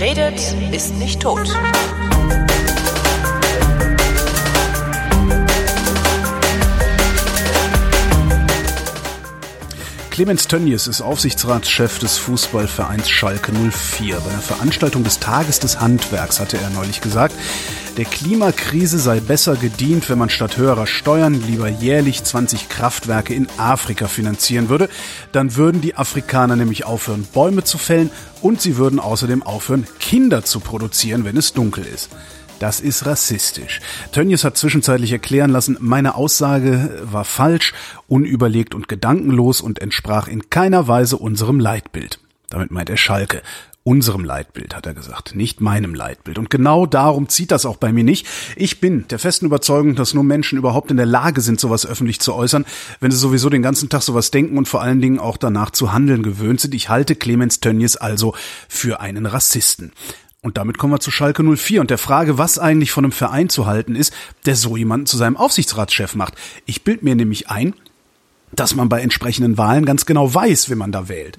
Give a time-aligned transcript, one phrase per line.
[0.00, 0.40] Redet,
[0.70, 1.48] ist nicht tot.
[10.10, 14.20] Clemens Tönnies ist Aufsichtsratschef des Fußballvereins Schalke 04.
[14.20, 17.34] Bei einer Veranstaltung des Tages des Handwerks hatte er neulich gesagt,
[17.98, 23.48] der Klimakrise sei besser gedient, wenn man statt höherer Steuern lieber jährlich 20 Kraftwerke in
[23.58, 24.88] Afrika finanzieren würde.
[25.32, 30.44] Dann würden die Afrikaner nämlich aufhören, Bäume zu fällen und sie würden außerdem aufhören, Kinder
[30.44, 32.10] zu produzieren, wenn es dunkel ist.
[32.60, 33.80] Das ist rassistisch.
[34.12, 37.74] Tönnies hat zwischenzeitlich erklären lassen, meine Aussage war falsch,
[38.06, 42.20] unüberlegt und gedankenlos und entsprach in keiner Weise unserem Leitbild.
[42.48, 43.42] Damit meint er Schalke.
[43.88, 46.36] Unserem Leitbild, hat er gesagt, nicht meinem Leitbild.
[46.36, 48.26] Und genau darum zieht das auch bei mir nicht.
[48.54, 52.20] Ich bin der festen Überzeugung, dass nur Menschen überhaupt in der Lage sind, sowas öffentlich
[52.20, 52.66] zu äußern,
[53.00, 55.90] wenn sie sowieso den ganzen Tag sowas denken und vor allen Dingen auch danach zu
[55.90, 56.74] handeln gewöhnt sind.
[56.74, 58.34] Ich halte Clemens Tönnies also
[58.68, 59.92] für einen Rassisten.
[60.42, 63.48] Und damit kommen wir zu Schalke 04 und der Frage, was eigentlich von einem Verein
[63.48, 64.12] zu halten ist,
[64.44, 66.34] der so jemanden zu seinem Aufsichtsratschef macht.
[66.66, 67.72] Ich bild mir nämlich ein,
[68.52, 71.38] dass man bei entsprechenden Wahlen ganz genau weiß, wenn man da wählt.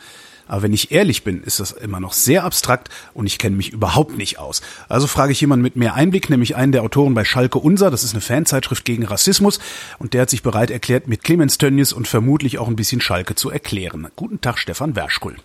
[0.49, 3.71] Aber wenn ich ehrlich bin, ist das immer noch sehr abstrakt und ich kenne mich
[3.71, 4.61] überhaupt nicht aus.
[4.89, 8.03] Also frage ich jemanden mit mehr Einblick, nämlich einen der Autoren bei Schalke Unser, das
[8.03, 9.59] ist eine Fanzeitschrift gegen Rassismus
[9.99, 13.35] und der hat sich bereit erklärt, mit Clemens Tönnies und vermutlich auch ein bisschen Schalke
[13.35, 14.07] zu erklären.
[14.15, 15.37] Guten Tag, Stefan Werschkull.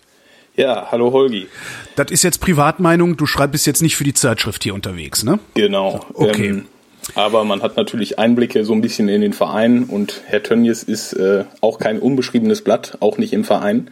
[0.55, 1.47] Ja, hallo Holgi.
[1.95, 5.39] Das ist jetzt Privatmeinung, du schreibst jetzt nicht für die Zeitschrift hier unterwegs, ne?
[5.53, 6.05] Genau.
[6.13, 6.47] Okay.
[6.47, 6.65] Ähm,
[7.13, 11.13] aber man hat natürlich Einblicke so ein bisschen in den Verein und Herr Tönnies ist
[11.13, 13.91] äh, auch kein unbeschriebenes Blatt, auch nicht im Verein.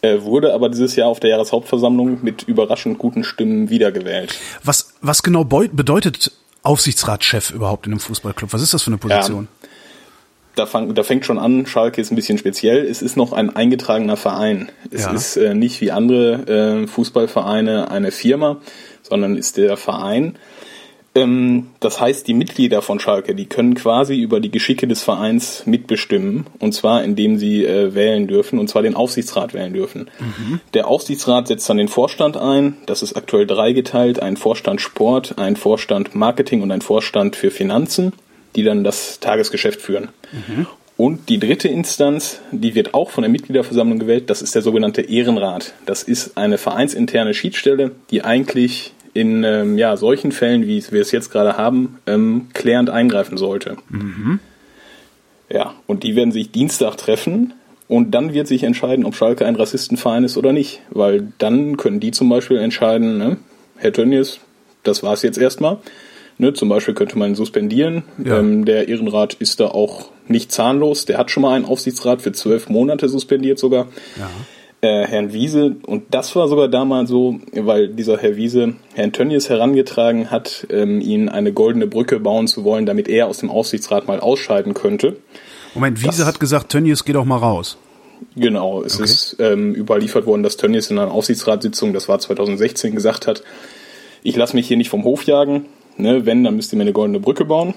[0.00, 4.34] Er wurde aber dieses Jahr auf der Jahreshauptversammlung mit überraschend guten Stimmen wiedergewählt.
[4.62, 6.30] Was, was genau bedeutet
[6.62, 8.52] Aufsichtsratschef überhaupt in einem Fußballclub?
[8.52, 9.48] Was ist das für eine Position?
[9.62, 9.68] Ja,
[10.54, 12.84] da, fang, da fängt schon an, Schalke ist ein bisschen speziell.
[12.84, 14.70] Es ist noch ein eingetragener Verein.
[14.90, 15.12] Es Ja.
[15.12, 18.58] ist äh, nicht wie andere äh, Fußballvereine eine Firma,
[19.02, 20.36] sondern ist der Verein.
[21.14, 25.64] Ähm, das heißt, die Mitglieder von Schalke, die können quasi über die Geschicke des Vereins
[25.66, 26.46] mitbestimmen.
[26.58, 30.10] Und zwar, indem sie äh, wählen dürfen, und zwar den Aufsichtsrat wählen dürfen.
[30.74, 32.76] Der Aufsichtsrat setzt dann den Vorstand ein.
[32.86, 34.20] Das ist aktuell dreigeteilt.
[34.20, 38.12] Ein Vorstand Sport, ein Vorstand Marketing und ein Vorstand für Finanzen,
[38.56, 40.08] die dann das Tagesgeschäft führen.
[40.98, 45.02] Und die dritte Instanz, die wird auch von der Mitgliederversammlung gewählt, das ist der sogenannte
[45.02, 45.72] Ehrenrat.
[45.86, 51.12] Das ist eine vereinsinterne Schiedsstelle, die eigentlich in ähm, ja, solchen Fällen, wie wir es
[51.12, 53.76] jetzt gerade haben, ähm, klärend eingreifen sollte.
[55.50, 57.54] Ja, und die werden sich Dienstag treffen
[57.88, 60.82] und dann wird sich entscheiden, ob Schalke ein Rassistenverein ist oder nicht.
[60.90, 63.38] Weil dann können die zum Beispiel entscheiden, ne,
[63.76, 64.40] Herr Tönnies,
[64.82, 65.78] das war's jetzt erstmal.
[66.36, 68.04] Ne, zum Beispiel könnte man suspendieren.
[68.24, 68.38] Ja.
[68.38, 71.04] Ähm, der Ehrenrat ist da auch nicht zahnlos.
[71.06, 73.88] Der hat schon mal einen Aufsichtsrat für zwölf Monate suspendiert sogar.
[74.16, 74.30] Ja.
[74.80, 79.48] Äh, Herrn Wiese, und das war sogar damals so, weil dieser Herr Wiese Herrn Tönnies
[79.48, 84.06] herangetragen hat, ähm, ihn eine goldene Brücke bauen zu wollen, damit er aus dem Aufsichtsrat
[84.06, 85.16] mal ausscheiden könnte.
[85.74, 87.76] Moment, Wiese Das- hat gesagt, Tönnies, geh doch mal raus.
[88.36, 89.04] Genau, es Okay.
[89.04, 93.42] ist ähm, überliefert worden, dass Tönnies in einer Aufsichtsratssitzung, das war 2016, gesagt hat,
[94.22, 95.66] ich lasse mich hier nicht vom Hof jagen.
[96.00, 97.74] Ne, wenn, dann müsst ihr mir eine goldene Brücke bauen.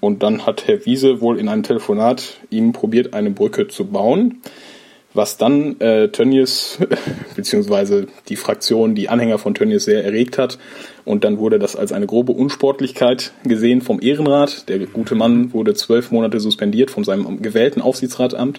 [0.00, 4.42] Und dann hat Herr Wiese wohl in einem Telefonat ihm probiert, eine Brücke zu bauen.
[5.14, 6.78] Was dann äh, Tönnies,
[7.36, 10.58] beziehungsweise die Fraktion, die Anhänger von Tönnies sehr erregt hat.
[11.04, 14.68] Und dann wurde das als eine grobe Unsportlichkeit gesehen vom Ehrenrat.
[14.68, 18.58] Der gute Mann wurde zwölf Monate suspendiert von seinem gewählten Aufsichtsratamt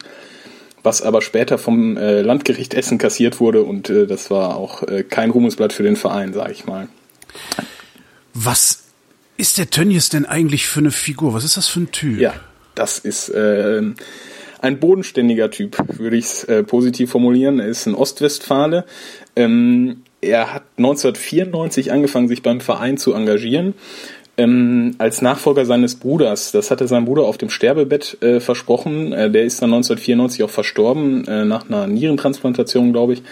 [0.85, 5.03] was aber später vom äh, Landgericht Essen kassiert wurde und äh, das war auch äh,
[5.03, 6.87] kein Ruhmesblatt für den Verein, sage ich mal.
[8.33, 8.83] Was
[9.35, 11.33] ist der Tönnies denn eigentlich für eine Figur?
[11.33, 12.19] Was ist das für ein Typ?
[12.19, 12.35] Ja,
[12.75, 13.81] das ist äh,
[14.61, 17.59] ein bodenständiger Typ, würde ich es äh, positiv formulieren.
[17.59, 18.85] Er ist ein Ostwestfale.
[19.35, 23.73] Ähm, er hat 1994 angefangen, sich beim Verein zu engagieren.
[24.37, 26.51] Ähm, als Nachfolger seines Bruders.
[26.51, 29.13] Das hatte sein Bruder auf dem Sterbebett äh, versprochen.
[29.13, 33.23] Äh, der ist dann 1994 auch verstorben, äh, nach einer Nierentransplantation, glaube ich.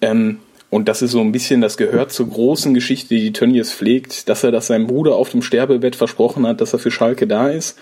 [0.00, 0.38] Ähm,
[0.68, 4.42] und das ist so ein bisschen, das gehört zur großen Geschichte, die Tönnies pflegt, dass
[4.42, 7.78] er das seinem Bruder auf dem Sterbebett versprochen hat, dass er für Schalke da ist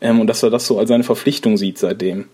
[0.00, 2.26] ähm, und dass er das so als seine Verpflichtung sieht seitdem.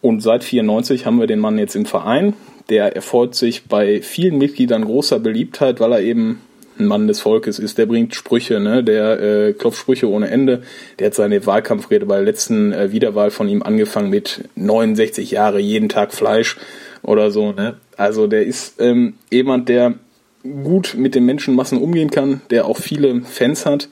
[0.00, 2.34] Und seit 94 haben wir den Mann jetzt im Verein.
[2.68, 6.40] Der erfreut sich bei vielen Mitgliedern großer Beliebtheit, weil er eben
[6.78, 7.78] ein Mann des Volkes ist.
[7.78, 8.84] Der bringt Sprüche, ne?
[8.84, 10.62] der äh, klopft Sprüche ohne Ende.
[10.98, 15.58] Der hat seine Wahlkampfrede bei der letzten äh, Wiederwahl von ihm angefangen mit 69 Jahre,
[15.58, 16.56] jeden Tag Fleisch
[17.02, 17.52] oder so.
[17.52, 17.76] Ne?
[17.96, 19.94] Also der ist ähm, jemand, der
[20.42, 23.88] gut mit den Menschenmassen umgehen kann, der auch viele Fans hat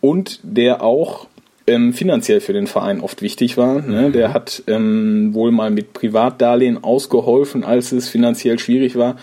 [0.00, 1.27] und der auch
[1.68, 3.80] ähm, finanziell für den Verein oft wichtig war.
[3.80, 4.10] Ne?
[4.10, 9.16] Der hat ähm, wohl mal mit Privatdarlehen ausgeholfen, als es finanziell schwierig war.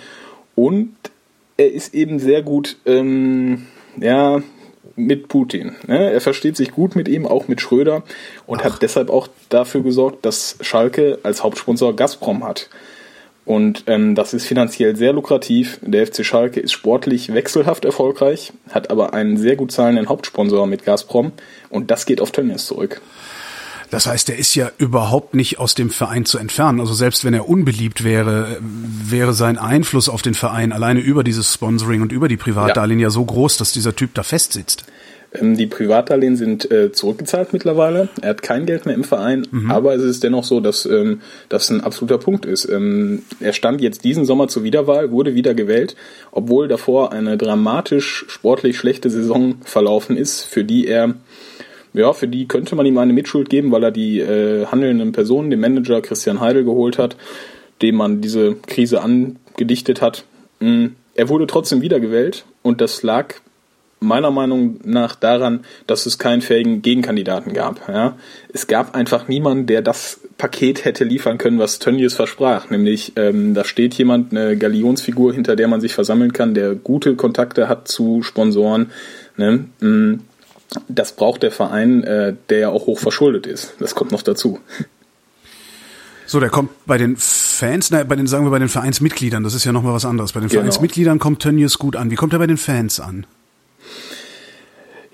[0.55, 0.93] Und
[1.57, 3.65] er ist eben sehr gut, ähm,
[3.99, 4.41] ja,
[4.95, 5.75] mit Putin.
[5.87, 6.11] Ne?
[6.11, 8.03] Er versteht sich gut mit ihm, auch mit Schröder
[8.45, 8.65] und Ach.
[8.65, 12.69] hat deshalb auch dafür gesorgt, dass Schalke als Hauptsponsor Gazprom hat.
[13.45, 15.79] Und ähm, das ist finanziell sehr lukrativ.
[15.81, 20.83] Der FC Schalke ist sportlich wechselhaft erfolgreich, hat aber einen sehr gut zahlenden Hauptsponsor mit
[20.83, 21.31] Gazprom
[21.69, 23.01] und das geht auf Tönnies zurück.
[23.91, 26.79] Das heißt, er ist ja überhaupt nicht aus dem Verein zu entfernen.
[26.79, 31.53] Also selbst wenn er unbeliebt wäre, wäre sein Einfluss auf den Verein alleine über dieses
[31.53, 34.85] Sponsoring und über die Privatdarlehen ja, ja so groß, dass dieser Typ da festsitzt.
[35.39, 38.09] Ähm, die Privatdarlehen sind äh, zurückgezahlt mittlerweile.
[38.21, 39.71] Er hat kein Geld mehr im Verein, mhm.
[39.71, 42.65] aber es ist dennoch so, dass ähm, das ein absoluter Punkt ist.
[42.65, 45.95] Ähm, er stand jetzt diesen Sommer zur Wiederwahl, wurde wieder gewählt,
[46.31, 51.15] obwohl davor eine dramatisch sportlich schlechte Saison verlaufen ist, für die er
[51.93, 55.49] ja, für die könnte man ihm eine Mitschuld geben, weil er die äh, handelnden Personen,
[55.49, 57.15] den Manager Christian Heidel geholt hat,
[57.81, 60.25] dem man diese Krise angedichtet hat.
[60.59, 63.35] Mm, er wurde trotzdem wiedergewählt und das lag
[64.05, 67.87] meiner Meinung nach daran, dass es keinen fähigen Gegenkandidaten gab.
[67.87, 68.15] Ja.
[68.53, 72.69] Es gab einfach niemanden, der das Paket hätte liefern können, was Tönnies versprach.
[72.69, 77.15] Nämlich, ähm, da steht jemand, eine Galionsfigur, hinter der man sich versammeln kann, der gute
[77.15, 78.91] Kontakte hat zu Sponsoren.
[79.37, 79.65] Ne?
[79.79, 80.21] Mm,
[80.87, 83.73] das braucht der Verein, äh, der ja auch hoch verschuldet ist.
[83.79, 84.59] Das kommt noch dazu.
[86.27, 89.53] So, der kommt bei den Fans, na, bei den, sagen wir, bei den Vereinsmitgliedern, das
[89.53, 90.33] ist ja nochmal was anderes.
[90.33, 90.61] Bei den genau.
[90.61, 92.09] Vereinsmitgliedern kommt Tönnies gut an.
[92.09, 93.25] Wie kommt er bei den Fans an?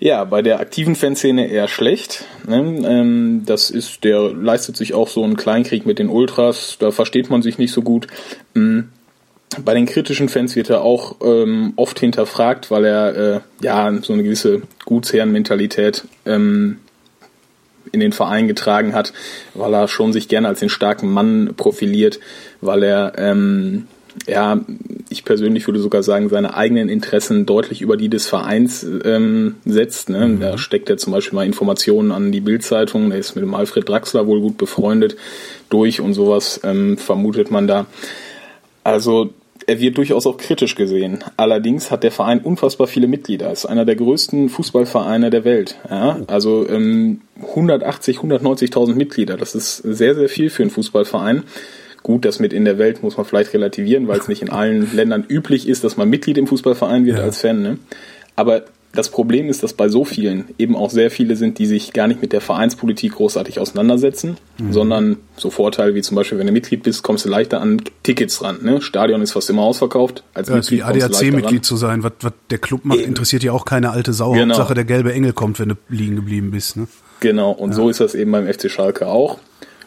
[0.03, 2.25] Ja, bei der aktiven Fanszene eher schlecht.
[2.47, 2.81] Ne?
[2.87, 7.29] Ähm, das ist, der leistet sich auch so einen Kleinkrieg mit den Ultras, da versteht
[7.29, 8.07] man sich nicht so gut.
[8.55, 8.89] Ähm,
[9.63, 14.13] bei den kritischen Fans wird er auch ähm, oft hinterfragt, weil er äh, ja so
[14.13, 16.79] eine gewisse Gutsherrenmentalität ähm,
[17.91, 19.13] in den Verein getragen hat,
[19.53, 22.19] weil er schon sich gerne als den starken Mann profiliert,
[22.59, 23.87] weil er ähm,
[24.27, 24.59] ja,
[25.09, 30.09] ich persönlich würde sogar sagen, seine eigenen Interessen deutlich über die des Vereins ähm, setzt.
[30.09, 30.27] Ne?
[30.27, 30.39] Mhm.
[30.39, 33.87] Da steckt er zum Beispiel mal Informationen an die Bildzeitung, der ist mit dem Alfred
[33.87, 35.15] Draxler wohl gut befreundet
[35.69, 37.85] durch und sowas ähm, vermutet man da.
[38.83, 39.33] Also
[39.67, 41.23] er wird durchaus auch kritisch gesehen.
[41.37, 43.47] Allerdings hat der Verein unfassbar viele Mitglieder.
[43.47, 45.77] Er ist einer der größten Fußballvereine der Welt.
[45.89, 46.19] Ja?
[46.27, 49.37] Also ähm, 180, 190.000 Mitglieder.
[49.37, 51.43] Das ist sehr, sehr viel für einen Fußballverein.
[52.03, 54.91] Gut, das mit in der Welt muss man vielleicht relativieren, weil es nicht in allen
[54.95, 57.23] Ländern üblich ist, dass man Mitglied im Fußballverein wird ja.
[57.23, 57.61] als Fan.
[57.61, 57.77] Ne?
[58.35, 58.63] Aber
[58.93, 62.07] das Problem ist, dass bei so vielen eben auch sehr viele sind, die sich gar
[62.07, 64.73] nicht mit der Vereinspolitik großartig auseinandersetzen, mhm.
[64.73, 68.43] sondern so Vorteile wie zum Beispiel, wenn du Mitglied bist, kommst du leichter an Tickets
[68.43, 68.59] ran.
[68.63, 68.81] Ne?
[68.81, 70.23] Stadion ist fast immer ausverkauft.
[70.33, 73.65] Als ja, Mitglied wie ADAC-Mitglied zu sein, was, was der Club macht, interessiert ja auch
[73.65, 74.33] keine alte Sau.
[74.33, 74.55] Genau.
[74.55, 76.75] Hauptsache der gelbe Engel kommt, wenn du liegen geblieben bist.
[76.75, 76.87] Ne?
[77.21, 77.75] Genau, und ja.
[77.75, 79.39] so ist das eben beim FC Schalke auch.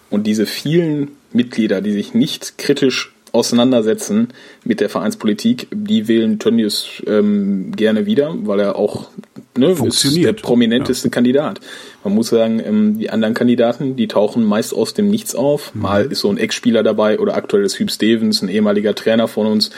[0.08, 4.28] Und diese vielen Mitglieder, die sich nicht kritisch auseinandersetzen
[4.64, 9.08] mit der Vereinspolitik, die wählen Tönnies ähm, gerne wieder, weil er auch
[9.58, 11.12] ne, ist der prominenteste ja.
[11.12, 11.60] Kandidat.
[12.04, 15.74] Man muss sagen, ähm, die anderen Kandidaten, die tauchen meist aus dem Nichts auf.
[15.74, 15.82] Mhm.
[15.82, 19.48] Mal ist so ein Ex-Spieler dabei oder aktuell ist Hüb Stevens, ein ehemaliger Trainer von
[19.48, 19.70] uns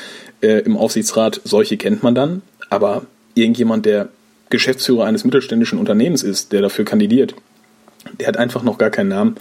[0.42, 1.40] äh, im Aufsichtsrat.
[1.44, 2.42] Solche kennt man dann.
[2.68, 4.10] Aber irgendjemand, der
[4.50, 7.34] Geschäftsführer eines mittelständischen Unternehmens ist, der dafür kandidiert,
[8.20, 9.36] der hat einfach noch gar keinen Namen.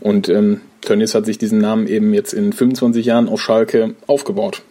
[0.00, 4.62] Und ähm, Tönnies hat sich diesen Namen eben jetzt in 25 Jahren auf Schalke aufgebaut.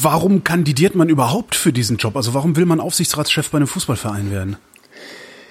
[0.00, 2.16] Warum kandidiert man überhaupt für diesen Job?
[2.16, 4.56] Also warum will man Aufsichtsratschef bei einem Fußballverein werden?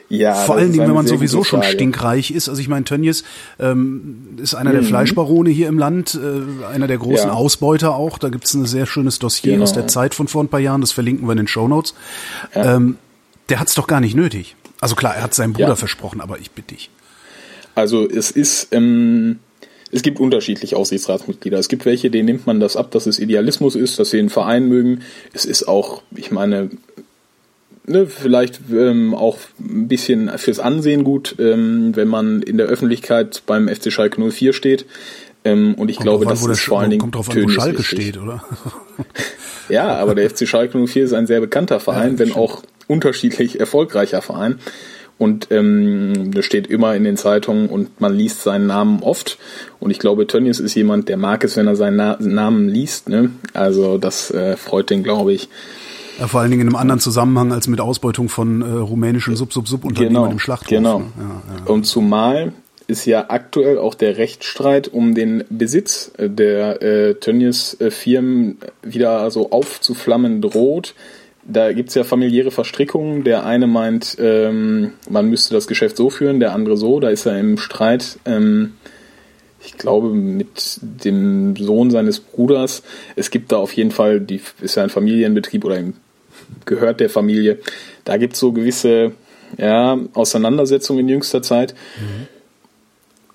[0.10, 2.48] Ja, Vor allen Dingen, wenn man sowieso schon stinkreich ist.
[2.48, 3.24] Also ich meine, Tönnies
[3.60, 4.76] ähm, ist einer mhm.
[4.76, 7.34] der Fleischbarone hier im Land, äh, einer der großen ja.
[7.34, 8.20] Ausbeuter auch.
[8.20, 9.64] Da gibt es ein sehr schönes Dossier genau.
[9.64, 11.96] aus der Zeit von vor ein paar Jahren, das verlinken wir in den Show Notes.
[12.54, 12.76] Ja.
[12.76, 12.98] Ähm,
[13.50, 14.56] der hat es doch gar nicht nötig.
[14.80, 16.92] Also klar, er hat seinem Bruder versprochen, aber ich bitte dich.
[17.76, 19.40] Also es ist, ähm,
[19.92, 21.58] es gibt unterschiedliche Aussichtsratsmitglieder.
[21.58, 24.30] Es gibt welche, denen nimmt man das ab, dass es Idealismus ist, dass sie den
[24.30, 25.02] Verein mögen.
[25.34, 26.70] Es ist auch, ich meine,
[27.86, 33.44] ne, vielleicht ähm, auch ein bisschen fürs Ansehen gut, ähm, wenn man in der Öffentlichkeit
[33.46, 34.86] beim FC Schalke 04 steht.
[35.46, 37.84] Ähm, und ich kommt glaube, das ist vor allen Dingen kommt drauf an, wo Schalke
[37.84, 38.44] steht, oder?
[39.70, 43.60] ja, aber der FC Schalke 04 ist ein sehr bekannter Verein, ja, wenn auch unterschiedlich
[43.60, 44.60] erfolgreicher Verein
[45.18, 49.38] und ähm, das steht immer in den Zeitungen und man liest seinen Namen oft.
[49.80, 53.10] Und ich glaube, Tönnies ist jemand, der mag es, wenn er seinen Na Namen liest.
[53.10, 53.32] Ne?
[53.54, 55.50] Also das äh, freut den, glaube ich.
[56.20, 60.14] Ja, vor allen Dingen in einem anderen Zusammenhang als mit Ausbeutung von äh, rumänischen Sub-Sub-Sub-Unternehmen
[60.14, 60.70] genau, im Schlachthof.
[60.70, 61.00] Genau.
[61.00, 61.06] Ne?
[61.18, 61.72] Ja, ja.
[61.72, 62.54] Und zumal
[62.88, 69.52] ist ja aktuell auch der Rechtsstreit um den Besitz der äh, Tönnies-Firmen äh, wieder so
[69.52, 70.94] aufzuflammen droht
[71.46, 73.24] da gibt's ja familiäre Verstrickungen.
[73.24, 77.00] Der eine meint, ähm, man müsste das Geschäft so führen, der andere so.
[77.00, 78.18] Da ist er im Streit.
[78.26, 78.74] Ähm,
[79.66, 82.84] ich glaube, mit dem Sohn seines Bruders.
[83.16, 85.80] Es gibt da auf jeden Fall, die ist ja ein Familienbetrieb oder
[86.66, 87.60] gehört der Familie.
[88.04, 89.14] Da gibt es so gewisse
[89.58, 91.76] ja, Auseinandersetzungen in jüngster Zeit.
[91.98, 92.28] Mhm.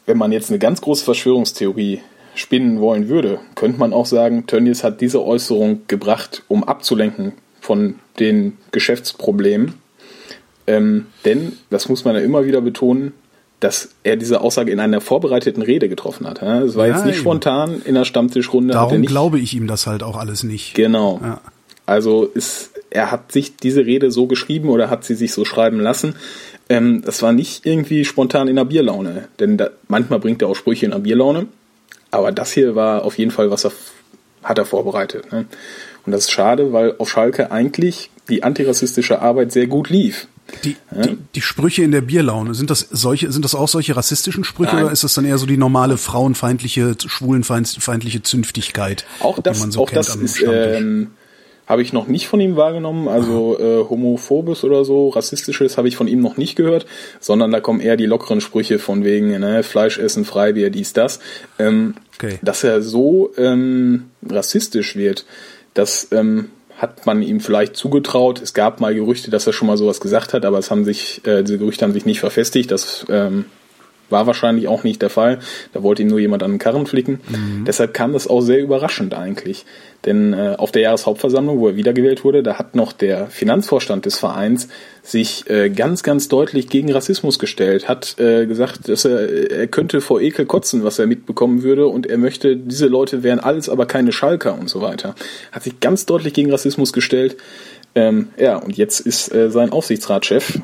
[0.07, 2.01] Wenn man jetzt eine ganz große Verschwörungstheorie
[2.35, 7.33] spinnen wollen würde, könnte man auch sagen, Tönnies hat diese Äußerung gebracht, um abzulenken
[7.69, 9.75] von den Geschäftsproblemen.
[10.67, 13.13] Ähm, denn, das muss man ja immer wieder betonen,
[13.61, 16.41] dass er diese Aussage in einer vorbereiteten Rede getroffen hat.
[16.41, 16.97] Es war Nein.
[16.97, 18.73] jetzt nicht spontan in der Stammtischrunde.
[18.73, 20.73] Darum glaube ich ihm das halt auch alles nicht.
[20.73, 21.21] Genau.
[21.23, 21.43] Ja.
[21.85, 25.79] Also ist, er hat sich diese Rede so geschrieben oder hat sie sich so schreiben
[25.79, 26.15] lassen.
[26.71, 30.57] Ähm, das war nicht irgendwie spontan in der Bierlaune, denn da, manchmal bringt er auch
[30.57, 31.49] Sprüche in der Bierlaune.
[32.11, 33.73] Aber das hier war auf jeden Fall, was er
[34.43, 35.31] hat er vorbereitet.
[35.31, 35.45] Ne?
[36.09, 40.27] Und das ist schade, weil auf Schalke eigentlich die antirassistische Arbeit sehr gut lief.
[40.65, 41.03] Die, ja?
[41.03, 44.75] die, die, Sprüche in der Bierlaune, sind das solche, sind das auch solche rassistischen Sprüche
[44.75, 44.85] Nein.
[44.85, 49.05] oder ist das dann eher so die normale frauenfeindliche, schwulenfeindliche Zünftigkeit?
[49.21, 51.09] Auch das, so auch das ist, ähm,
[51.67, 53.07] habe ich noch nicht von ihm wahrgenommen.
[53.07, 56.87] Also äh, homophobes oder so, rassistisches habe ich von ihm noch nicht gehört,
[57.21, 61.21] sondern da kommen eher die lockeren Sprüche von wegen ne, Fleisch essen, Freibier, dies, das.
[61.59, 62.39] Ähm, okay.
[62.41, 65.27] Dass er so ähm, rassistisch wird,
[65.79, 68.41] das ähm, hat man ihm vielleicht zugetraut.
[68.43, 71.21] Es gab mal Gerüchte, dass er schon mal sowas gesagt hat, aber es haben sich,
[71.27, 72.71] äh, diese Gerüchte haben sich nicht verfestigt.
[72.71, 73.47] Das ähm,
[74.11, 75.39] war wahrscheinlich auch nicht der Fall.
[75.73, 77.21] Da wollte ihm nur jemand an den Karren flicken.
[77.29, 77.65] Mhm.
[77.67, 79.65] Deshalb kam das auch sehr überraschend eigentlich.
[80.05, 84.19] Denn äh, auf der Jahreshauptversammlung, wo er wiedergewählt wurde, da hat noch der Finanzvorstand des
[84.19, 84.69] Vereins
[85.03, 90.01] sich äh, ganz, ganz deutlich gegen Rassismus gestellt, hat äh, gesagt, dass er, er könnte
[90.01, 93.87] vor Ekel kotzen, was er mitbekommen würde und er möchte, diese Leute wären alles aber
[93.87, 95.15] keine Schalker und so weiter.
[95.51, 97.37] Hat sich ganz deutlich gegen Rassismus gestellt.
[97.95, 100.61] Ähm, ja, und jetzt ist äh, sein Aufsichtsratschef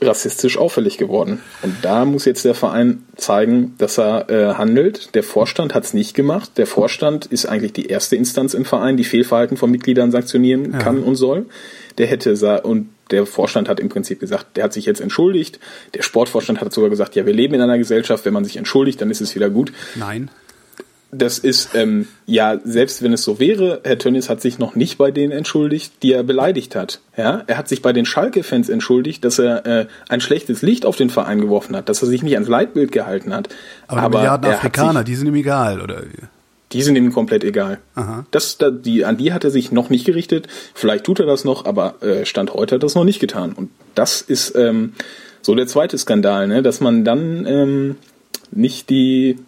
[0.00, 1.40] rassistisch auffällig geworden.
[1.62, 5.14] Und da muss jetzt der Verein zeigen, dass er äh, handelt.
[5.14, 6.52] Der Vorstand hat es nicht gemacht.
[6.56, 10.78] Der Vorstand ist eigentlich die erste Instanz im Verein, die Fehlverhalten von Mitgliedern sanktionieren ja.
[10.78, 11.46] kann und soll.
[11.98, 15.58] Der hätte und der Vorstand hat im Prinzip gesagt, der hat sich jetzt entschuldigt.
[15.94, 19.00] Der Sportvorstand hat sogar gesagt, ja, wir leben in einer Gesellschaft, wenn man sich entschuldigt,
[19.00, 19.72] dann ist es wieder gut.
[19.96, 20.30] Nein
[21.10, 24.98] das ist, ähm, ja, selbst wenn es so wäre, Herr Tönnies hat sich noch nicht
[24.98, 27.00] bei denen entschuldigt, die er beleidigt hat.
[27.16, 30.96] Ja, er hat sich bei den Schalke-Fans entschuldigt, dass er äh, ein schlechtes Licht auf
[30.96, 33.48] den Verein geworfen hat, dass er sich nicht ans Leitbild gehalten hat.
[33.86, 36.02] Aber, Aber Milliarden Afrikaner, sich, die sind ihm egal, oder?
[36.72, 37.78] Die sind ihm komplett egal.
[37.94, 38.26] Aha.
[38.30, 40.46] Das, da, die, an die hat er sich noch nicht gerichtet.
[40.74, 43.54] Vielleicht tut er das noch, aber äh, Stand heute hat er das noch nicht getan.
[43.54, 44.92] Und das ist ähm,
[45.40, 46.62] so der zweite Skandal, ne?
[46.62, 47.96] dass man dann ähm,
[48.50, 49.38] nicht die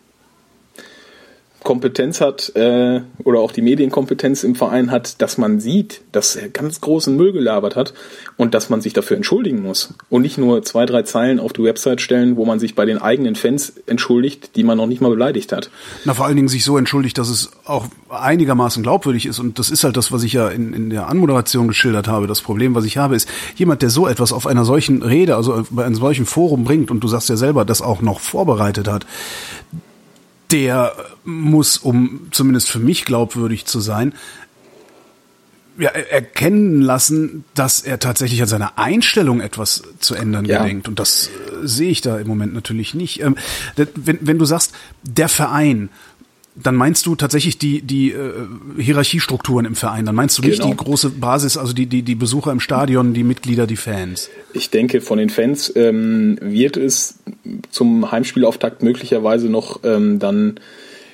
[1.70, 6.48] Kompetenz hat äh, oder auch die Medienkompetenz im Verein hat, dass man sieht, dass er
[6.48, 7.94] ganz großen Müll gelabert hat
[8.36, 11.62] und dass man sich dafür entschuldigen muss und nicht nur zwei, drei Zeilen auf die
[11.62, 15.10] Website stellen, wo man sich bei den eigenen Fans entschuldigt, die man noch nicht mal
[15.10, 15.70] beleidigt hat.
[16.04, 19.70] Na, vor allen Dingen sich so entschuldigt, dass es auch einigermaßen glaubwürdig ist und das
[19.70, 22.26] ist halt das, was ich ja in, in der Anmoderation geschildert habe.
[22.26, 25.64] Das Problem, was ich habe, ist jemand, der so etwas auf einer solchen Rede, also
[25.70, 29.06] bei einem solchen Forum bringt und du sagst ja selber, das auch noch vorbereitet hat,
[30.50, 34.14] der muss, um zumindest für mich glaubwürdig zu sein,
[35.78, 40.62] ja, erkennen lassen, dass er tatsächlich an seiner Einstellung etwas zu ändern ja.
[40.62, 40.88] gedenkt.
[40.88, 43.22] Und das äh, sehe ich da im Moment natürlich nicht.
[43.22, 43.36] Ähm,
[43.76, 45.88] wenn, wenn du sagst, der Verein
[46.56, 48.32] dann meinst du tatsächlich die, die äh,
[48.78, 50.04] Hierarchiestrukturen im Verein.
[50.04, 50.70] Dann meinst du nicht genau.
[50.70, 54.28] die große Basis, also die, die, die Besucher im Stadion, die Mitglieder, die Fans.
[54.52, 57.18] Ich denke, von den Fans ähm, wird es
[57.70, 60.58] zum Heimspielauftakt möglicherweise noch ähm, dann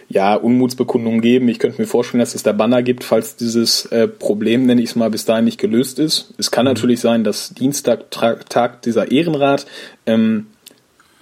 [0.08, 1.48] ja, Unmutsbekundungen geben.
[1.48, 4.90] Ich könnte mir vorstellen, dass es da Banner gibt, falls dieses äh, Problem, nenne ich
[4.90, 6.32] es mal, bis dahin nicht gelöst ist.
[6.38, 6.70] Es kann mhm.
[6.70, 9.66] natürlich sein, dass Dienstag Tag dieser Ehrenrat
[10.06, 10.46] ähm,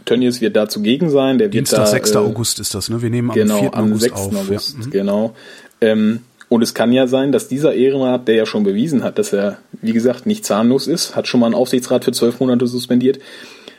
[0.05, 1.39] Tönnies wird da zugegen sein.
[1.39, 2.11] Der Dienstag, wird da, 6.
[2.13, 3.03] Äh, August ist das, ne?
[3.03, 3.75] Wir nehmen am genau, 4.
[3.75, 4.13] am August 6.
[4.15, 4.37] auf.
[4.37, 4.87] August, ja.
[4.87, 4.91] Mhm.
[4.91, 5.35] genau.
[5.81, 9.33] Ähm, und es kann ja sein, dass dieser Ehrenrat, der ja schon bewiesen hat, dass
[9.33, 13.19] er, wie gesagt, nicht zahnlos ist, hat schon mal einen Aufsichtsrat für zwölf Monate suspendiert.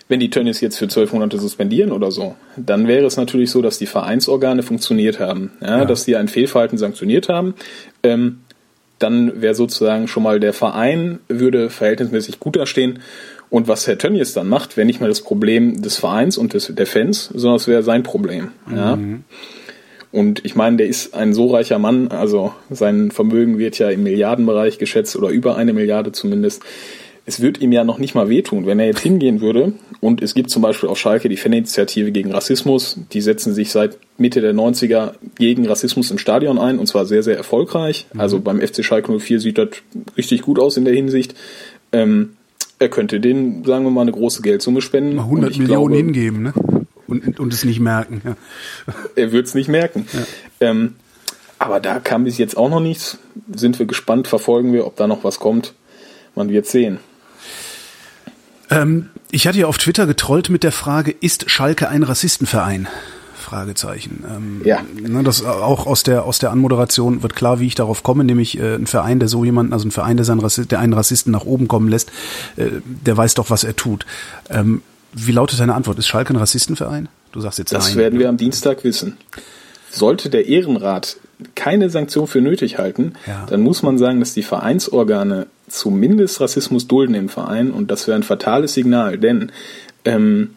[0.07, 3.61] Wenn die Tönnies jetzt für zwölf Monate suspendieren oder so, dann wäre es natürlich so,
[3.61, 5.85] dass die Vereinsorgane funktioniert haben, ja, ja.
[5.85, 7.55] dass sie ein Fehlverhalten sanktioniert haben.
[8.03, 8.41] Ähm,
[8.99, 12.99] dann wäre sozusagen schon mal der Verein würde verhältnismäßig gut dastehen
[13.55, 16.75] und was Herr Tönnies dann macht, wäre nicht mehr das Problem des Vereins und des,
[16.75, 18.49] der Fans, sondern es wäre sein Problem.
[18.69, 18.97] Ja?
[18.97, 19.23] Mhm.
[20.11, 24.03] Und ich meine, der ist ein so reicher Mann, also sein Vermögen wird ja im
[24.03, 26.63] Milliardenbereich geschätzt oder über eine Milliarde zumindest.
[27.25, 29.71] Es wird ihm ja noch nicht mal wehtun, wenn er jetzt hingehen würde.
[30.01, 32.99] Und es gibt zum Beispiel auf Schalke die Faninitiative gegen Rassismus.
[33.13, 37.23] Die setzen sich seit Mitte der 90er gegen Rassismus im Stadion ein und zwar sehr,
[37.23, 38.05] sehr erfolgreich.
[38.11, 38.19] Mhm.
[38.19, 39.69] Also beim FC Schalke 04 sieht das
[40.17, 41.35] richtig gut aus in der Hinsicht.
[41.93, 42.34] Ähm,
[42.79, 45.15] er könnte denen, sagen wir mal, eine große Geldsumme spenden.
[45.15, 46.53] Mal 100 Millionen glaube, hingeben, ne?
[47.07, 48.21] Und, und es nicht merken.
[48.23, 48.35] Ja.
[49.15, 50.07] Er wird es nicht merken.
[50.11, 50.69] Ja.
[50.69, 50.95] Ähm,
[51.59, 53.17] aber da kam bis jetzt auch noch nichts.
[53.53, 55.73] Sind wir gespannt, verfolgen wir, ob da noch was kommt.
[56.35, 56.99] Man wird sehen.
[58.69, 62.87] Ähm, ich hatte ja auf Twitter getrollt mit der Frage, ist Schalke ein Rassistenverein?
[63.45, 64.23] Fragezeichen.
[64.29, 64.81] Ähm, ja.
[64.99, 68.59] Ne, das auch aus der aus der Anmoderation wird klar, wie ich darauf komme, nämlich
[68.59, 71.31] äh, ein Verein, der so jemanden, also ein Verein, der, seinen Rassist, der einen Rassisten
[71.31, 72.09] nach oben kommen lässt,
[72.57, 74.05] äh, der weiß doch, was er tut.
[74.49, 74.81] Ähm,
[75.13, 75.99] wie lautet deine Antwort?
[75.99, 77.07] Ist Schalke ein Rassistenverein?
[77.31, 77.97] Du sagst jetzt Das nein.
[77.97, 79.17] werden wir am Dienstag wissen.
[79.89, 81.17] Sollte der Ehrenrat
[81.53, 83.45] keine Sanktion für nötig halten, ja.
[83.47, 88.17] dann muss man sagen, dass die Vereinsorgane zumindest Rassismus dulden im Verein und das wäre
[88.17, 89.51] ein fatales Signal, denn
[90.05, 90.51] ähm,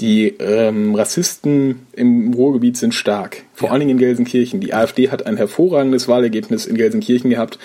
[0.00, 3.72] die ähm, Rassisten im Ruhrgebiet sind stark, vor ja.
[3.72, 4.60] allen Dingen in Gelsenkirchen.
[4.60, 7.58] Die AfD hat ein hervorragendes Wahlergebnis in Gelsenkirchen gehabt,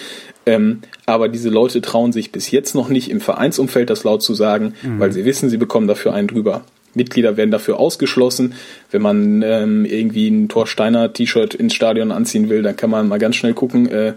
[0.46, 4.34] ähm, aber diese Leute trauen sich bis jetzt noch nicht im Vereinsumfeld das laut zu
[4.34, 5.00] sagen, mhm.
[5.00, 6.64] weil sie wissen, sie bekommen dafür einen drüber.
[6.94, 8.54] Mitglieder werden dafür ausgeschlossen.
[8.92, 13.20] Wenn man ähm, irgendwie ein Thorsteiner T-Shirt ins Stadion anziehen will, dann kann man mal
[13.20, 14.14] ganz schnell gucken, äh,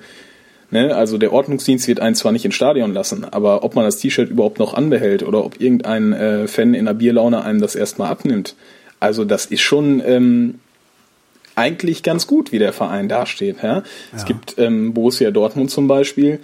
[0.74, 0.92] Ne?
[0.92, 4.28] Also der Ordnungsdienst wird einen zwar nicht ins Stadion lassen, aber ob man das T-Shirt
[4.28, 8.56] überhaupt noch anbehält oder ob irgendein äh, Fan in der Bierlaune einem das erstmal abnimmt.
[8.98, 10.56] Also das ist schon ähm,
[11.54, 13.58] eigentlich ganz gut, wie der Verein dasteht.
[13.62, 13.68] Ja?
[13.68, 13.82] Ja.
[14.16, 16.40] Es gibt ähm, Borussia Dortmund zum Beispiel,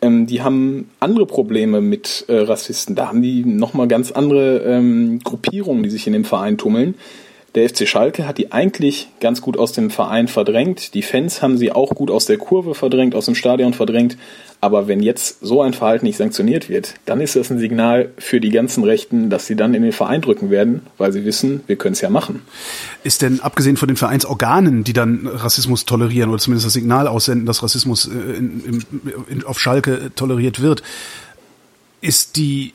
[0.00, 2.96] ähm, die haben andere Probleme mit äh, Rassisten.
[2.96, 6.94] Da haben die nochmal ganz andere ähm, Gruppierungen, die sich in dem Verein tummeln.
[7.56, 10.92] Der FC Schalke hat die eigentlich ganz gut aus dem Verein verdrängt.
[10.92, 14.18] Die Fans haben sie auch gut aus der Kurve verdrängt, aus dem Stadion verdrängt.
[14.60, 18.40] Aber wenn jetzt so ein Verhalten nicht sanktioniert wird, dann ist das ein Signal für
[18.40, 21.76] die ganzen Rechten, dass sie dann in den Verein drücken werden, weil sie wissen, wir
[21.76, 22.42] können es ja machen.
[23.04, 27.46] Ist denn abgesehen von den Vereinsorganen, die dann Rassismus tolerieren oder zumindest das Signal aussenden,
[27.46, 28.84] dass Rassismus äh, in, in,
[29.28, 30.82] in, auf Schalke toleriert wird,
[32.02, 32.74] ist die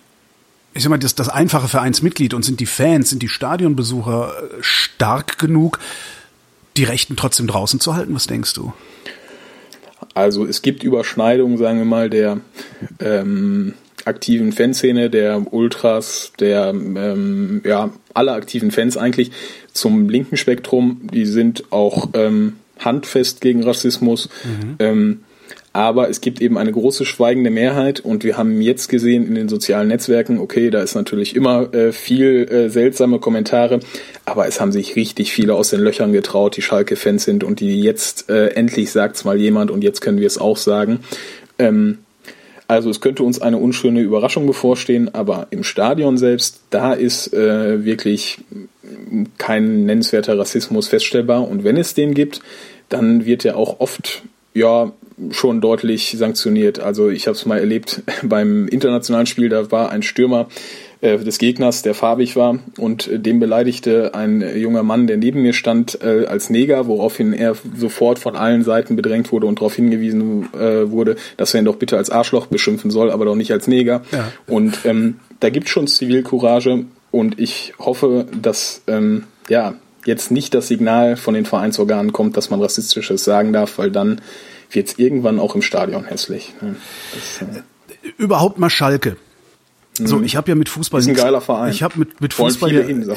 [0.74, 4.48] ich sag mal, das, das einfache Vereinsmitglied und sind die Fans, sind die Stadionbesucher äh,
[4.62, 5.80] stark genug,
[6.78, 8.16] die Rechten trotzdem draußen zu halten?
[8.16, 8.74] Was denkst du?
[10.14, 12.40] Also es gibt Überschneidungen, sagen wir mal, der
[13.00, 13.74] ähm,
[14.06, 19.32] aktiven Fanszene, der Ultras, der ähm, ja aller aktiven Fans eigentlich
[19.74, 21.02] zum linken Spektrum.
[21.14, 24.30] Die sind auch ähm, handfest gegen Rassismus.
[24.44, 24.76] Mhm.
[25.74, 29.48] Aber es gibt eben eine große schweigende Mehrheit und wir haben jetzt gesehen in den
[29.48, 33.80] sozialen Netzwerken, okay, da ist natürlich immer äh, viel äh, seltsame Kommentare,
[34.26, 37.82] aber es haben sich richtig viele aus den Löchern getraut, die Schalke-Fans sind und die
[37.82, 41.00] jetzt äh, endlich sagt's mal jemand und jetzt können wir es auch sagen.
[41.58, 42.00] Ähm,
[42.68, 47.86] also es könnte uns eine unschöne Überraschung bevorstehen, aber im Stadion selbst, da ist äh,
[47.86, 48.40] wirklich
[49.38, 52.42] kein nennenswerter Rassismus feststellbar und wenn es den gibt,
[52.90, 54.92] dann wird er auch oft ja
[55.30, 56.80] schon deutlich sanktioniert.
[56.80, 60.48] Also ich habe es mal erlebt beim internationalen Spiel, da war ein Stürmer
[61.02, 65.42] äh, des Gegners, der farbig war und äh, dem beleidigte ein junger Mann, der neben
[65.42, 69.76] mir stand, äh, als Neger, woraufhin er sofort von allen Seiten bedrängt wurde und darauf
[69.76, 73.52] hingewiesen äh, wurde, dass er ihn doch bitte als Arschloch beschimpfen soll, aber doch nicht
[73.52, 74.02] als Neger.
[74.12, 74.32] Ja.
[74.48, 80.68] Und ähm, da gibt schon Zivilcourage und ich hoffe, dass ähm, ja jetzt nicht das
[80.68, 84.22] Signal von den Vereinsorganen kommt, dass man rassistisches sagen darf, weil dann
[84.72, 86.54] wird es irgendwann auch im Stadion hässlich.
[87.14, 87.62] Das, äh
[88.18, 89.18] Überhaupt mal Schalke.
[89.94, 90.24] So, mhm.
[90.24, 91.72] ich habe ja mit Fußball ist ein geiler Verein.
[91.72, 93.12] Ich habe mit mit Fußball ja, hin,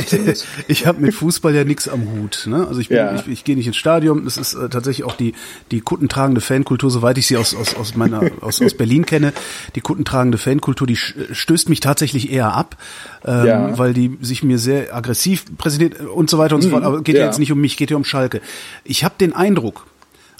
[0.67, 2.47] ich habe mit Fußball ja nichts am Hut.
[2.47, 2.67] Ne?
[2.67, 3.15] Also ich bin, ja.
[3.15, 4.25] ich, ich gehe nicht ins Stadion.
[4.25, 5.35] Das ist äh, tatsächlich auch die
[5.71, 9.33] die kuttentragende Fankultur, soweit ich sie aus aus aus meiner aus aus Berlin kenne.
[9.77, 12.77] Die kuttentragende Fankultur, die stößt mich tatsächlich eher ab,
[13.25, 13.79] ähm, ja.
[13.79, 16.65] weil die sich mir sehr aggressiv präsentiert und so weiter und mhm.
[16.65, 16.83] so fort.
[16.83, 17.23] Aber geht ja.
[17.23, 18.41] ja jetzt nicht um mich, geht ja um Schalke.
[18.83, 19.87] Ich habe den Eindruck,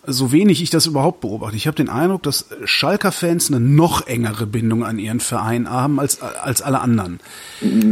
[0.07, 1.57] so wenig ich das überhaupt beobachte.
[1.57, 6.21] Ich habe den Eindruck, dass Schalker-Fans eine noch engere Bindung an ihren Verein haben als,
[6.21, 7.21] als alle anderen.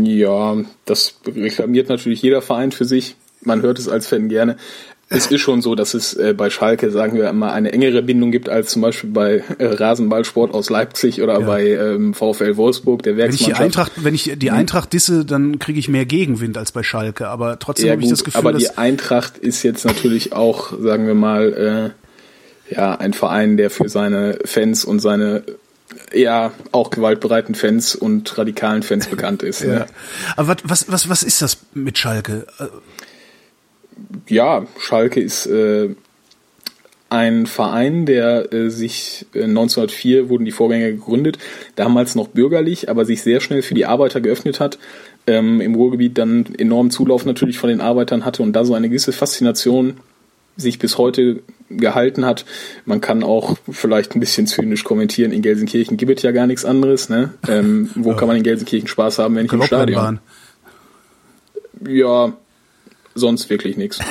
[0.03, 3.17] Ja, das reklamiert natürlich jeder Verein für sich.
[3.43, 4.57] Man hört es als Fan gerne.
[5.15, 8.31] Es ist schon so, dass es äh, bei Schalke, sagen wir mal, eine engere Bindung
[8.31, 11.47] gibt als zum Beispiel bei äh, Rasenballsport aus Leipzig oder ja.
[11.47, 13.51] bei ähm, VfL Wolfsburg, der Werksmannschaft.
[13.51, 14.57] Wenn ich die Eintracht, wenn ich die mhm.
[14.57, 17.29] Eintracht disse, dann kriege ich mehr Gegenwind als bei Schalke.
[17.29, 21.07] Aber trotzdem ja, habe ich das Gefühl, aber die Eintracht ist jetzt natürlich auch, sagen
[21.07, 22.02] wir mal, äh,
[22.73, 25.45] ja, ein Verein, der für seine Fans und seine
[26.13, 29.63] ja auch gewaltbereiten Fans und radikalen Fans bekannt ist.
[29.63, 29.69] ja.
[29.69, 29.87] Ne?
[30.37, 32.47] Aber was, was, was ist das mit Schalke?
[34.29, 35.91] Ja, Schalke ist äh,
[37.13, 41.39] ein Verein, der äh, sich äh, 1904 wurden die Vorgänger gegründet,
[41.77, 44.79] damals noch bürgerlich, aber sich sehr schnell für die Arbeiter geöffnet hat.
[45.27, 48.89] Ähm, Im Ruhrgebiet dann enormen Zulauf natürlich von den Arbeitern hatte und da so eine
[48.89, 49.99] gewisse Faszination
[50.57, 52.45] sich bis heute gehalten hat.
[52.85, 56.65] Man kann auch vielleicht ein bisschen zynisch kommentieren, in Gelsenkirchen gibt es ja gar nichts
[56.65, 57.09] anderes.
[57.09, 57.35] Ne?
[57.49, 60.21] Ähm, wo kann man in Gelsenkirchen Spaß haben, wenn nicht im Stadion?
[61.87, 62.35] Ja,
[63.15, 63.99] sonst wirklich nichts.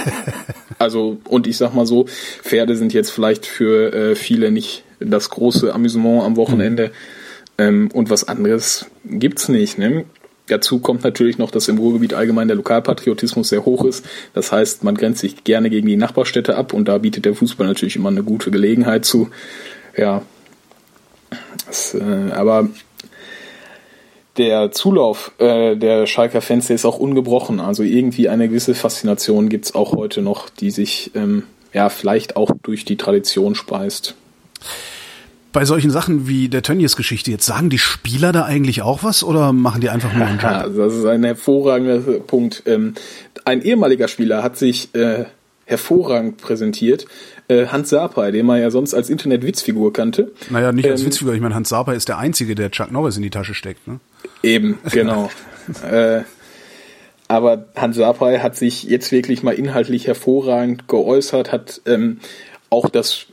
[0.80, 2.08] Also, und ich sag mal so,
[2.42, 6.88] Pferde sind jetzt vielleicht für äh, viele nicht das große Amüsement am Wochenende.
[6.88, 6.92] Mhm.
[7.60, 9.78] Ähm, und was anderes gibt's nicht.
[9.78, 10.06] Ne?
[10.52, 14.06] Dazu kommt natürlich noch, dass im Ruhrgebiet allgemein der Lokalpatriotismus sehr hoch ist.
[14.34, 17.66] Das heißt, man grenzt sich gerne gegen die Nachbarstädte ab und da bietet der Fußball
[17.66, 19.30] natürlich immer eine gute Gelegenheit zu.
[19.96, 20.24] Ja,
[21.66, 22.70] das, äh, aber
[24.38, 27.60] der Zulauf äh, der Schalker Fans ist auch ungebrochen.
[27.60, 32.52] Also irgendwie eine gewisse Faszination gibt's auch heute noch, die sich ähm, ja vielleicht auch
[32.62, 34.16] durch die Tradition speist.
[35.54, 39.52] Bei solchen Sachen wie der Tönnies-Geschichte jetzt, sagen die Spieler da eigentlich auch was oder
[39.52, 40.52] machen die einfach nur einen Job?
[40.52, 42.64] Ja, das ist ein hervorragender Punkt.
[42.66, 42.94] Ähm,
[43.44, 45.26] ein ehemaliger Spieler hat sich äh,
[45.66, 47.06] hervorragend präsentiert.
[47.48, 50.32] Äh, Hans Sapai, den man ja sonst als Internet-Witzfigur kannte.
[50.50, 51.34] Naja, nicht als ähm, Witzfigur.
[51.34, 53.88] Ich meine, Hans Sapai ist der Einzige, der Chuck Norris in die Tasche steckt.
[53.88, 54.00] Ne?
[54.44, 55.30] Eben, genau.
[55.90, 56.22] äh,
[57.28, 62.20] aber Hans Sapai hat sich jetzt wirklich mal inhaltlich hervorragend geäußert, hat ähm,
[62.70, 63.28] auch das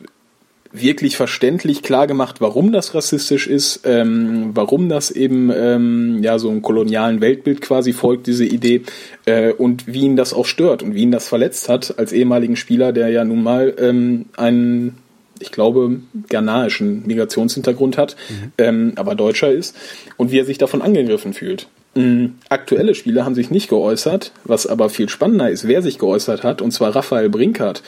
[0.72, 6.50] wirklich verständlich klar gemacht, warum das rassistisch ist, ähm, warum das eben ähm, ja so
[6.50, 8.82] einem kolonialen Weltbild quasi folgt, diese Idee,
[9.24, 12.56] äh, und wie ihn das auch stört und wie ihn das verletzt hat als ehemaligen
[12.56, 14.98] Spieler, der ja nun mal ähm, einen,
[15.40, 18.52] ich glaube, ghanaischen Migrationshintergrund hat, mhm.
[18.58, 19.74] ähm, aber Deutscher ist,
[20.16, 21.68] und wie er sich davon angegriffen fühlt.
[21.96, 26.44] Ähm, aktuelle Spieler haben sich nicht geäußert, was aber viel spannender ist, wer sich geäußert
[26.44, 27.82] hat, und zwar Raphael Brinkert.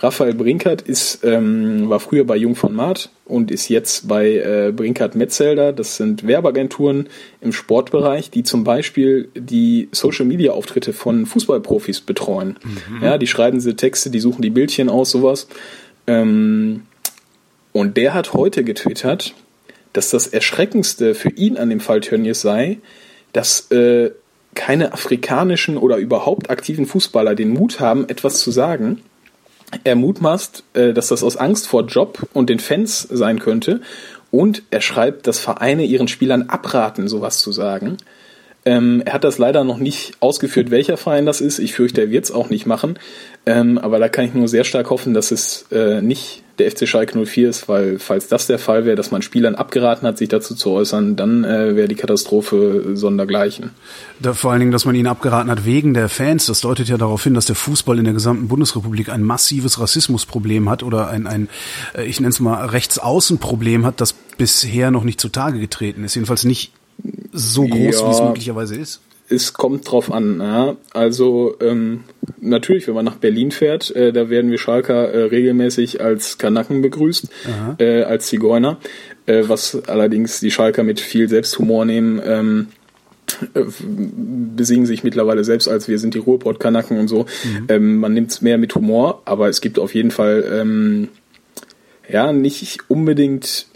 [0.00, 4.72] Raphael Brinkert ist, ähm, war früher bei Jung von Maat und ist jetzt bei äh,
[4.74, 5.72] Brinkert Metzelder.
[5.72, 7.08] Das sind Werbeagenturen
[7.40, 12.58] im Sportbereich, die zum Beispiel die Social Media Auftritte von Fußballprofis betreuen.
[12.62, 13.04] Mhm.
[13.04, 15.48] Ja, die schreiben diese Texte, die suchen die Bildchen aus, sowas.
[16.06, 16.82] Ähm,
[17.72, 19.34] und der hat heute getwittert,
[19.92, 22.78] dass das Erschreckendste für ihn an dem Fall Tönnies sei,
[23.32, 24.12] dass äh,
[24.54, 29.02] keine afrikanischen oder überhaupt aktiven Fußballer den Mut haben, etwas zu sagen
[29.84, 33.80] er mutmaßt, äh, dass das aus Angst vor Job und den Fans sein könnte.
[34.30, 37.96] Und er schreibt, dass Vereine ihren Spielern abraten, sowas zu sagen.
[38.64, 41.58] Ähm, er hat das leider noch nicht ausgeführt, welcher Verein das ist.
[41.58, 42.98] Ich fürchte, er wird es auch nicht machen.
[43.46, 46.88] Ähm, aber da kann ich nur sehr stark hoffen, dass es äh, nicht der FC
[46.88, 50.28] Schalke 04 ist, weil falls das der Fall wäre, dass man Spielern abgeraten hat, sich
[50.28, 53.70] dazu zu äußern, dann äh, wäre die Katastrophe sondergleichen.
[54.20, 56.96] Da, vor allen Dingen, dass man ihn abgeraten hat wegen der Fans, das deutet ja
[56.96, 61.26] darauf hin, dass der Fußball in der gesamten Bundesrepublik ein massives Rassismusproblem hat oder ein,
[61.26, 61.48] ein
[61.96, 66.14] äh, ich nenne es mal Rechtsaußenproblem hat, das bisher noch nicht zutage getreten ist.
[66.14, 66.72] Jedenfalls nicht
[67.32, 69.00] so groß, ja, wie es möglicherweise ist?
[69.30, 70.40] Es kommt drauf an.
[70.40, 70.76] Ja.
[70.92, 72.04] Also ähm,
[72.40, 76.80] natürlich, wenn man nach Berlin fährt, äh, da werden wir Schalker äh, regelmäßig als Kanaken
[76.80, 77.28] begrüßt,
[77.78, 78.78] äh, als Zigeuner,
[79.26, 82.20] äh, was allerdings die Schalker mit viel Selbsthumor nehmen.
[82.24, 82.68] Ähm,
[83.54, 83.64] äh,
[84.56, 87.26] besingen sich mittlerweile selbst als wir sind die Ruhrpott-Kanaken und so.
[87.44, 87.66] Mhm.
[87.68, 91.08] Ähm, man nimmt es mehr mit Humor, aber es gibt auf jeden Fall ähm,
[92.10, 93.66] ja nicht unbedingt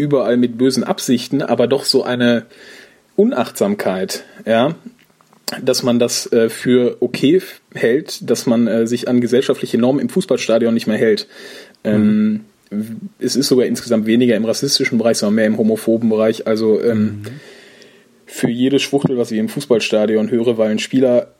[0.00, 2.46] überall mit bösen Absichten, aber doch so eine
[3.16, 4.74] Unachtsamkeit, ja,
[5.62, 7.42] dass man das äh, für okay
[7.74, 11.26] hält, dass man äh, sich an gesellschaftliche Normen im Fußballstadion nicht mehr hält.
[11.84, 13.10] Ähm, mhm.
[13.18, 16.46] Es ist sogar insgesamt weniger im rassistischen Bereich, sondern mehr im homophoben Bereich.
[16.46, 17.22] Also ähm, mhm.
[18.26, 21.34] für jede Schwuchtel, was ich im Fußballstadion höre, weil ein Spieler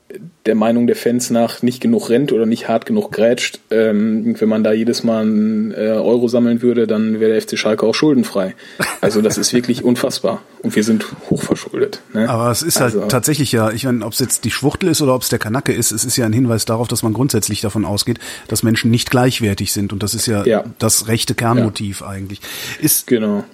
[0.47, 3.61] der Meinung der Fans nach nicht genug rennt oder nicht hart genug grätscht.
[3.71, 7.59] Ähm, wenn man da jedes Mal einen äh, Euro sammeln würde, dann wäre der FC
[7.59, 8.55] Schalke auch schuldenfrei.
[9.01, 10.43] Also das ist wirklich unfassbar.
[10.63, 12.01] Und wir sind hochverschuldet.
[12.13, 12.29] Ne?
[12.29, 14.91] Aber es ist halt also, halt tatsächlich ja, ich meine, ob es jetzt die Schwuchtel
[14.91, 17.13] ist oder ob es der Kanacke ist, es ist ja ein Hinweis darauf, dass man
[17.13, 18.19] grundsätzlich davon ausgeht,
[18.49, 19.93] dass Menschen nicht gleichwertig sind.
[19.93, 20.65] Und das ist ja, ja.
[20.79, 22.09] das rechte Kernmotiv ja.
[22.09, 22.41] eigentlich.
[22.81, 23.45] Ist, genau.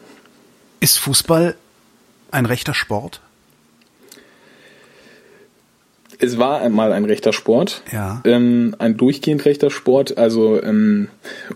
[0.80, 1.54] ist Fußball
[2.30, 3.20] ein rechter Sport?
[6.18, 8.20] Es war einmal ein rechter Sport, ja.
[8.24, 10.18] ähm, ein durchgehend rechter Sport.
[10.18, 11.08] Also ähm,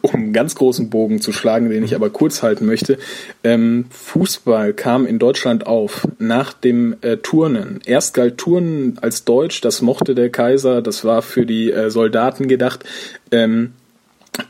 [0.03, 2.99] um einen ganz großen Bogen zu schlagen, den ich aber kurz halten möchte.
[3.45, 7.81] Ähm, Fußball kam in Deutschland auf nach dem äh, Turnen.
[7.85, 12.49] Erst galt Turnen als Deutsch, das mochte der Kaiser, das war für die äh, Soldaten
[12.49, 12.85] gedacht.
[13.31, 13.73] Ähm,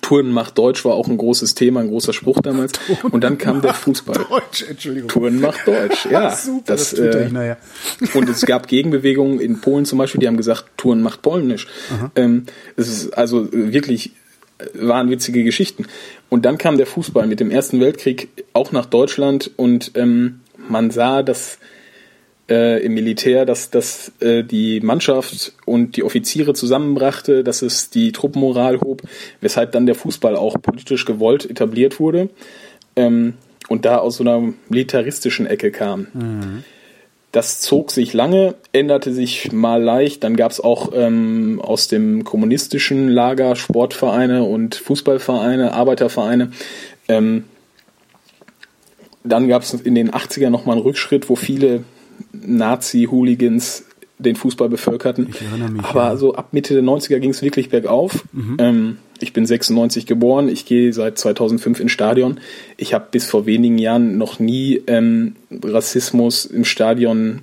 [0.02, 2.72] Touren macht Deutsch war auch ein großes Thema, ein großer Spruch damals.
[2.72, 4.26] Touren und dann kam der Fußball.
[4.28, 5.08] Deutsch, Entschuldigung.
[5.08, 6.30] Touren macht Deutsch, ja.
[6.36, 7.56] Super, das, das äh, ich, naja.
[8.14, 11.66] Und es gab Gegenbewegungen in Polen zum Beispiel, die haben gesagt, Touren macht Polnisch.
[12.14, 12.44] Ähm,
[12.76, 14.12] es ist also wirklich
[14.58, 15.86] äh, waren witzige Geschichten.
[16.28, 20.90] Und dann kam der Fußball mit dem Ersten Weltkrieg auch nach Deutschland und ähm, man
[20.90, 21.58] sah, dass
[22.50, 28.12] äh, im Militär, dass das äh, die Mannschaft und die Offiziere zusammenbrachte, dass es die
[28.12, 29.02] Truppenmoral hob,
[29.40, 32.28] weshalb dann der Fußball auch politisch gewollt etabliert wurde
[32.96, 33.34] ähm,
[33.68, 36.08] und da aus so einer militaristischen Ecke kam.
[36.12, 36.64] Mhm.
[37.32, 40.24] Das zog sich lange, änderte sich mal leicht.
[40.24, 46.50] Dann gab es auch ähm, aus dem kommunistischen Lager Sportvereine und Fußballvereine, Arbeitervereine.
[47.06, 47.44] Ähm,
[49.22, 51.84] dann gab es in den 80er nochmal einen Rückschritt, wo viele
[52.32, 53.84] Nazi-Hooligans
[54.18, 55.28] den Fußball bevölkerten.
[55.30, 56.16] Ich erinnere mich, Aber ja.
[56.16, 58.24] so ab Mitte der 90er ging es wirklich bergauf.
[58.32, 58.56] Mhm.
[58.58, 62.40] Ähm, ich bin 96 geboren, ich gehe seit 2005 ins Stadion.
[62.76, 67.42] Ich habe bis vor wenigen Jahren noch nie ähm, Rassismus im Stadion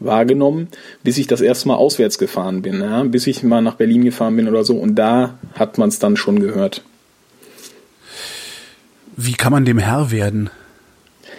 [0.00, 0.68] wahrgenommen,
[1.02, 3.02] bis ich das erste Mal auswärts gefahren bin, ja?
[3.04, 6.16] bis ich mal nach Berlin gefahren bin oder so und da hat man es dann
[6.16, 6.82] schon gehört.
[9.16, 10.50] Wie kann man dem Herr werden?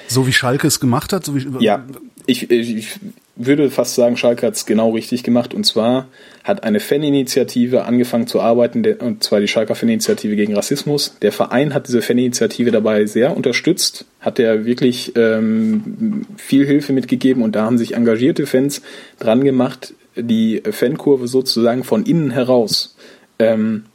[0.07, 1.23] So wie Schalke es gemacht hat?
[1.23, 1.85] So wie, ja,
[2.29, 2.99] ich, ich,
[3.39, 5.53] würde fast sagen, Schalke hat es genau richtig gemacht.
[5.53, 6.07] Und zwar
[6.43, 11.15] hat eine Faninitiative angefangen zu arbeiten, und zwar die Schalker Faninitiative gegen Rassismus.
[11.21, 17.41] Der Verein hat diese Faninitiative dabei sehr unterstützt, hat er wirklich ähm, viel Hilfe mitgegeben
[17.41, 18.81] und da haben sich engagierte Fans
[19.19, 22.97] dran gemacht, die Fankurve sozusagen von innen heraus
[23.39, 23.85] ähm,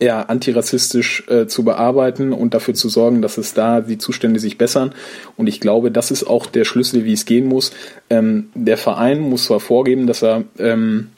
[0.00, 4.58] ja, antirassistisch äh, zu bearbeiten und dafür zu sorgen, dass es da die Zustände sich
[4.58, 4.92] bessern.
[5.36, 7.72] Und ich glaube, das ist auch der Schlüssel, wie es gehen muss.
[8.10, 11.08] Ähm, der Verein muss zwar vorgeben, dass er ähm,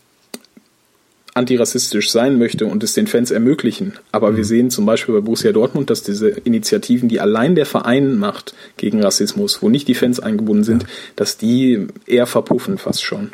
[1.35, 3.95] antirassistisch sein möchte und es den Fans ermöglichen.
[4.13, 4.37] Aber mhm.
[4.39, 8.55] wir sehen zum Beispiel bei Borussia Dortmund, dass diese Initiativen, die allein der Verein macht
[8.77, 13.33] gegen Rassismus, wo nicht die Fans eingebunden sind, dass die eher verpuffen fast schon.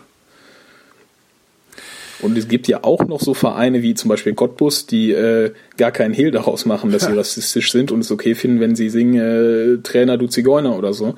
[2.20, 5.90] Und es gibt ja auch noch so Vereine wie zum Beispiel Cottbus, die äh, gar
[5.90, 9.14] keinen Hehl daraus machen, dass sie rassistisch sind und es okay finden, wenn sie singen
[9.14, 11.08] äh, Trainer du Zigeuner oder so.
[11.08, 11.14] Mhm.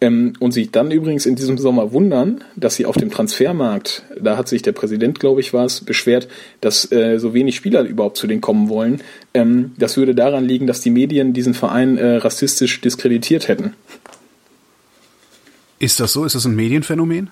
[0.00, 4.36] Ähm, und sich dann übrigens in diesem Sommer wundern, dass sie auf dem Transfermarkt, da
[4.36, 6.28] hat sich der Präsident, glaube ich, war es, beschwert,
[6.60, 9.00] dass äh, so wenig Spieler überhaupt zu denen kommen wollen.
[9.34, 13.74] Ähm, das würde daran liegen, dass die Medien diesen Verein äh, rassistisch diskreditiert hätten.
[15.78, 16.24] Ist das so?
[16.24, 17.30] Ist das ein Medienphänomen?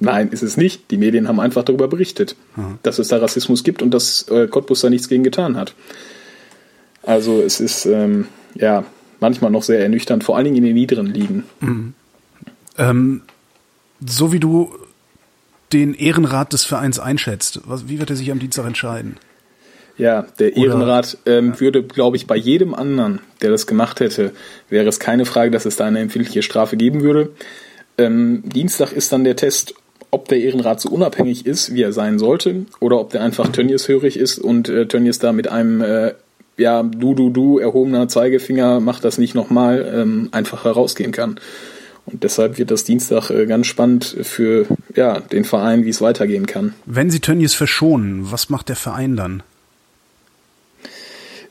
[0.00, 0.90] Nein, ist es nicht.
[0.90, 2.78] Die Medien haben einfach darüber berichtet, mhm.
[2.82, 5.74] dass es da Rassismus gibt und dass äh, Cottbus da nichts gegen getan hat.
[7.02, 8.84] Also es ist ähm, ja
[9.20, 11.44] manchmal noch sehr ernüchternd, vor allen Dingen in den niederen Ligen.
[11.60, 11.94] Mhm.
[12.76, 13.22] Ähm,
[14.06, 14.72] so wie du
[15.72, 19.16] den Ehrenrat des Vereins einschätzt, was, wie wird er sich am Dienstag entscheiden?
[19.98, 21.60] Ja, der Oder, Ehrenrat ähm, ja.
[21.60, 24.32] würde, glaube ich, bei jedem anderen, der das gemacht hätte,
[24.68, 27.32] wäre es keine Frage, dass es da eine empfindliche Strafe geben würde.
[27.98, 29.74] Ähm, Dienstag ist dann der Test,
[30.10, 33.88] ob der Ehrenrat so unabhängig ist, wie er sein sollte, oder ob der einfach Tönnies
[33.88, 36.12] hörig ist und äh, Tönnies da mit einem äh,
[36.58, 41.38] ja, du, du, du, erhobener Zeigefinger, macht das nicht nochmal, ähm, einfach herausgehen kann.
[42.06, 46.46] Und deshalb wird das Dienstag äh, ganz spannend für ja, den Verein, wie es weitergehen
[46.46, 46.74] kann.
[46.84, 49.42] Wenn Sie Tönnies verschonen, was macht der Verein dann?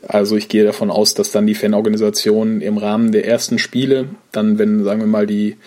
[0.08, 4.58] Also ich gehe davon aus, dass dann die Fanorganisation im Rahmen der ersten Spiele, dann
[4.58, 5.58] wenn, sagen wir mal, die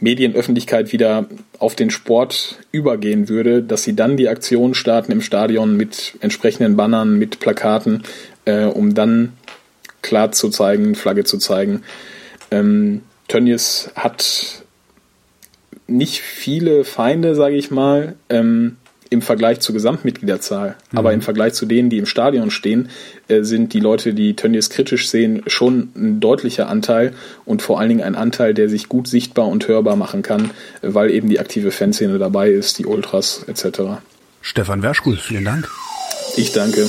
[0.00, 1.26] Medienöffentlichkeit wieder
[1.58, 6.76] auf den Sport übergehen würde, dass sie dann die Aktion starten im Stadion mit entsprechenden
[6.76, 8.04] Bannern, mit Plakaten,
[8.44, 9.32] äh, um dann
[10.02, 11.82] klar zu zeigen, Flagge zu zeigen.
[12.50, 14.62] Ähm, Tönnies hat
[15.86, 18.14] nicht viele Feinde, sage ich mal.
[18.28, 18.76] Ähm,
[19.10, 20.98] im Vergleich zur Gesamtmitgliederzahl, mhm.
[20.98, 22.88] aber im Vergleich zu denen, die im Stadion stehen,
[23.28, 27.12] äh, sind die Leute, die Tönnies kritisch sehen, schon ein deutlicher Anteil
[27.44, 30.50] und vor allen Dingen ein Anteil, der sich gut sichtbar und hörbar machen kann,
[30.82, 34.00] weil eben die aktive Fanszene dabei ist, die Ultras etc.
[34.40, 35.68] Stefan Werschkuhl, vielen Dank.
[36.36, 36.86] Ich danke.